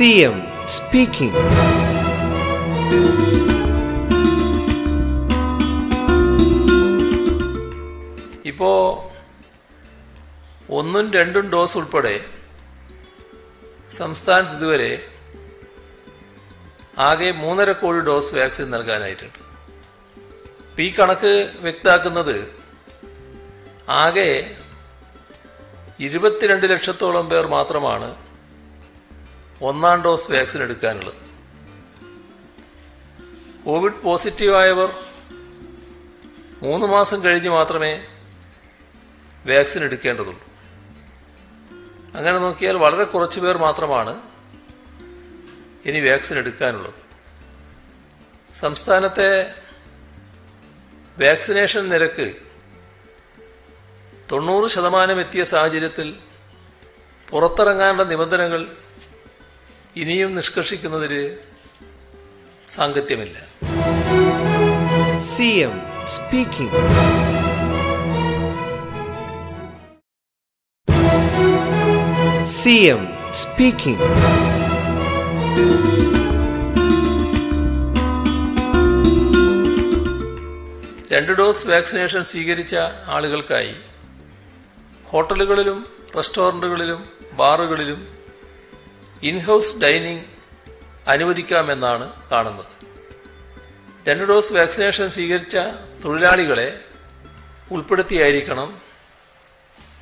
[0.00, 0.36] CM
[0.68, 1.40] speaking
[8.44, 8.76] ഇപ്പോൾ
[10.72, 12.20] ഒന്നും രണ്ടും ഡോസ് ഉൾപ്പെടെ
[13.88, 15.08] സംസ്ഥാനത്ത് ഇതുവരെ
[16.98, 19.38] ആകെ മൂന്നര കോടി ഡോസ് വാക്സിൻ നൽകാനായിട്ടുണ്ട്.
[20.68, 22.52] ഇപ്പം ഈ കണക്ക് വ്യക്താക്കുന്നത്
[23.88, 24.58] ആകെ
[26.00, 28.29] ഇരുപത്തിരണ്ട് ലക്ഷത്തോളം പേർ മാത്രമാണ്
[29.62, 31.14] ഒന്നാം ഡോസ് വാക്സിൻ എടുക്കാനുള്ളത്.
[33.64, 34.92] കോവിഡ് പോസിറ്റീവായവർ
[36.62, 38.06] മൂന്ന് മാസം കഴിഞ്ഞ് മാത്രമേ
[39.46, 40.44] വാക്സിൻ എടുക്കേണ്ടതുള്ളൂ.
[42.16, 44.22] അങ്ങനെ നോക്കിയാൽ വളരെ കുറച്ച് പേർ മാത്രമാണ്
[45.84, 46.94] ഇനി വാക്സിൻ എടുക്കാനുള്ളത്.
[48.54, 49.54] സംസ്ഥാനത്തെ
[51.18, 52.34] വാക്സിനേഷൻ നിരക്ക്
[54.32, 56.18] തൊണ്ണൂറ് ശതമാനം എത്തിയ സാഹചര്യത്തിൽ
[57.30, 58.76] പുറത്തിറങ്ങാനുള്ള നിബന്ധനകൾ
[59.96, 61.38] ഇനിയും നിഷ്കർഷിക്കുന്നതിൽ
[62.68, 63.36] സാങ്കത്യമില്ല.
[66.14, 66.76] സ്പീക്കിംഗ്.
[72.44, 74.06] CM speaking.
[81.12, 83.74] രണ്ട് ഡോസ് വാക്സിനേഷൻ സ്വീകരിച്ച ആളുകൾക്കായി
[85.04, 88.19] ഹോട്ടലുകളിലും റെസ്റ്റോറന്റുകളിലും ബാറുകളിലും
[89.22, 90.24] ഇൻഹൗസ് ഡൈനിങ്
[91.06, 92.66] അനുവദിക്കാമെന്നാണ് കാണുന്നത്.
[94.08, 95.56] രണ്ട് ഡോസ് വാക്സിനേഷൻ സ്വീകരിച്ച
[96.04, 96.80] തൊഴിലാളികളെ
[97.70, 98.80] ഉൾപ്പെടുത്തിയായിരിക്കണം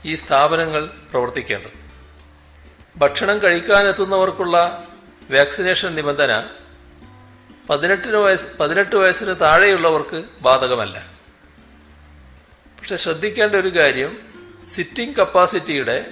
[0.04, 1.70] ഈ സ്ഥാപനങ്ങൾ പ്രവർത്തിക്കേണ്ടത്.
[2.96, 4.86] ഭക്ഷണം കഴിക്കാനെത്തുന്നവർക്കുള്ള
[5.30, 6.48] വാക്സിനേഷൻ നിബന്ധന
[7.70, 11.12] പതിനെട്ടിന് വയസ്സ് പതിനെട്ട് വയസ്സിന് താഴെയുള്ളവർക്ക് ബാധകമല്ല.
[12.80, 14.18] പക്ഷെ ശ്രദ്ധിക്കേണ്ട ഒരു കാര്യം
[14.60, 16.06] സിറ്റിംഗ് കപ്പാസിറ്റിയുടെ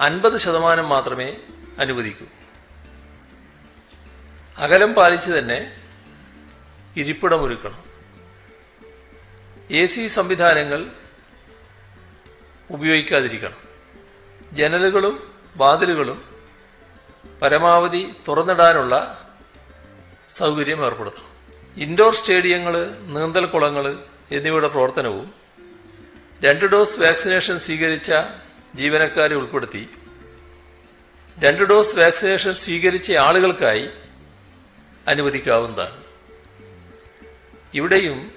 [0.00, 1.36] അൻപത് ശതമാനം മാത്രമേ
[1.78, 2.26] അനുവദിക്കൂ.
[4.56, 5.76] അകലം പാലിച്ച് തന്നെ
[6.96, 7.84] ഇരിപ്പിടമൊരുക്കണം.
[9.70, 10.90] എ സി സംവിധാനങ്ങൾ
[12.70, 13.60] ഉപയോഗിക്കാതിരിക്കണം.
[14.52, 16.24] ജനലുകളും വാതിലുകളും
[17.42, 18.94] പരമാവധി തുറന്നിടാനുള്ള
[20.28, 21.28] സൗകര്യം ഏർപ്പെടുത്തണം.
[21.76, 23.98] ഇൻഡോർ സ്റ്റേഡിയങ്ങൾ നീന്തൽ കുളങ്ങൾ
[24.32, 25.34] എന്നിവയുടെ പ്രവർത്തനവും
[26.44, 28.12] രണ്ട് ഡോസ് വാക്സിനേഷൻ സ്വീകരിച്ച
[28.74, 29.88] ജീവനക്കാരെ ഉൾപ്പെടുത്തി
[31.38, 33.88] രണ്ട് ഡോസ് വാക്സിനേഷൻ സ്വീകരിച്ച ആളുകൾക്കായി
[35.08, 36.04] അനുവദിക്കാവുന്നതാണ്.
[37.74, 38.32] ഇവിടെയും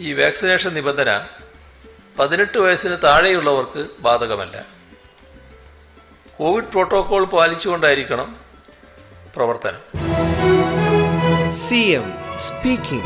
[0.00, 1.26] ഈ വാക്സിനേഷൻ നിബന്ധന
[2.18, 4.66] പതിനെട്ട് വയസ്സിന് താഴെയുള്ളവർക്ക് ബാധകമല്ല.
[6.38, 8.40] കോവിഡ് പ്രോട്ടോകോൾ പാലിച്ചുകൊണ്ടായിരിക്കണം
[9.36, 9.80] പ്രവർത്തനം.
[11.68, 13.04] C M speaking.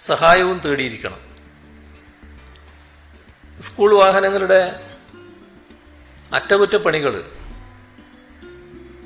[0.00, 1.20] സഹായവും തേടിയിരിക്കണം.
[3.60, 4.90] സ്കൂൾ വാഹനങ്ങളുടെ
[6.34, 7.30] അറ്റകുറ്റപ്പണികൾ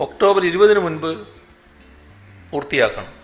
[0.01, 1.29] ഒക്ടോബർ ഇരുപതിന് മുൻപ്
[2.51, 3.21] പൂർത്തിയാക്കണം.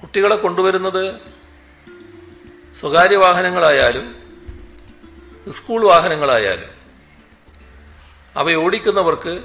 [0.00, 1.31] കുട്ടികളെ കൊണ്ടുവരുന്നത്
[2.74, 4.22] സ്വകാര്യ വാഹനങ്ങളായാലും
[5.48, 6.70] സ്കൂൾ വാഹനങ്ങളായാലും
[8.36, 9.44] അവ ഓടിക്കുന്നവർക്ക്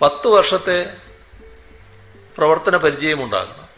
[0.00, 0.96] പത്ത് വർഷത്തെ
[2.36, 3.68] പ്രവർത്തന പരിചയമുണ്ടാകണം.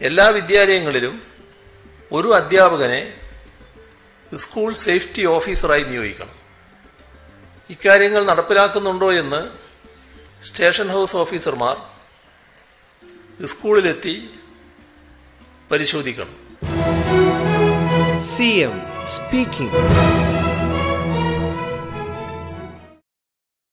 [0.00, 1.22] എല്ലാ വിദ്യാലയങ്ങളിലും
[2.12, 3.20] ഒരു അധ്യാപകനെ
[4.34, 6.34] സ്കൂൾ സേഫ്റ്റി ഓഫീസറായി നിയോഗിക്കണം.
[7.70, 9.50] ഇക്കാര്യങ്ങൾ നടപ്പിലാക്കുന്നുണ്ടോ എന്ന്
[10.44, 11.76] സ്റ്റേഷൻ ഹൗസ് ഓഫീസർമാർ
[13.46, 14.30] സ്കൂളിലെത്തി
[15.70, 16.51] പരിശോധിക്കണം.
[18.22, 18.72] CM
[19.08, 20.31] speaking.